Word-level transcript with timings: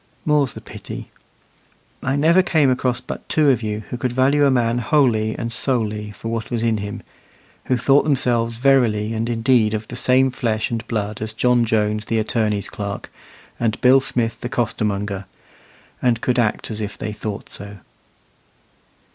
More's 0.25 0.53
the 0.53 0.61
pity. 0.61 1.11
I 2.01 2.15
never 2.15 2.41
came 2.41 2.71
across 2.71 2.99
but 2.99 3.29
two 3.29 3.51
of 3.51 3.61
you 3.61 3.81
who 3.91 3.97
could 3.97 4.11
value 4.11 4.47
a 4.47 4.49
man 4.49 4.79
wholly 4.79 5.37
and 5.37 5.51
solely 5.51 6.09
for 6.09 6.29
what 6.29 6.49
was 6.49 6.63
in 6.63 6.77
him 6.77 7.03
who 7.65 7.77
thought 7.77 8.01
themselves 8.03 8.57
verily 8.57 9.13
and 9.13 9.29
indeed 9.29 9.75
of 9.75 9.87
the 9.89 9.95
same 9.95 10.31
flesh 10.31 10.71
and 10.71 10.87
blood 10.87 11.21
as 11.21 11.33
John 11.33 11.65
Jones 11.65 12.05
the 12.05 12.17
attorney's 12.17 12.67
clerk, 12.67 13.11
and 13.59 13.79
Bill 13.79 13.99
Smith 13.99 14.41
the 14.41 14.49
costermonger, 14.49 15.25
and 16.01 16.19
could 16.19 16.39
act 16.39 16.71
as 16.71 16.81
if 16.81 16.97
they 16.97 17.13
thought 17.13 17.47
so. 17.47 17.77